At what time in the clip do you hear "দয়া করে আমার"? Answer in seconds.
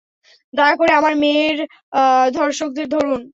0.53-1.13